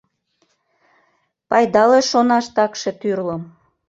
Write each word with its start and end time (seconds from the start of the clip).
Пайдале 1.49 1.99
шонаш 2.11 2.45
такше 2.55 2.91
тӱрлым; 3.01 3.41